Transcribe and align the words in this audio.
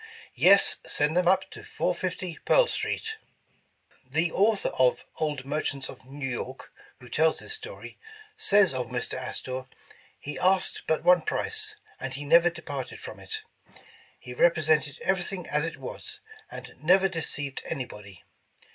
"Yes, 0.33 0.79
send 0.87 1.15
them 1.15 1.27
up 1.27 1.51
to 1.51 1.61
450 1.63 2.39
Pearl 2.43 2.65
Street." 2.65 3.17
The 4.03 4.31
author 4.31 4.69
of 4.69 5.05
''Old 5.17 5.45
Merchants 5.45 5.89
of 5.89 6.05
New 6.05 6.27
York," 6.27 6.73
who 6.99 7.07
tells 7.07 7.37
this 7.37 7.53
story," 7.53 7.99
says 8.35 8.73
Mr. 8.73 9.13
Astor: 9.13 9.65
"He 10.19 10.39
asked 10.39 10.87
but 10.87 11.03
one 11.03 11.21
price, 11.21 11.75
and 11.99 12.15
he 12.15 12.25
never 12.25 12.49
departed 12.49 12.99
from 12.99 13.19
it. 13.19 13.43
He 14.19 14.33
represented 14.33 14.99
everything 15.03 15.45
as 15.45 15.67
it 15.67 15.77
was, 15.77 16.19
and 16.49 16.73
never 16.79 17.07
deceived 17.07 17.61
anybody. 17.65 18.23